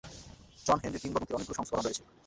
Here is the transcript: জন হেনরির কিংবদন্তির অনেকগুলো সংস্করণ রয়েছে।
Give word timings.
জন 0.65 0.77
হেনরির 0.81 1.01
কিংবদন্তির 1.03 1.35
অনেকগুলো 1.35 1.57
সংস্করণ 1.59 1.83
রয়েছে। 1.83 2.03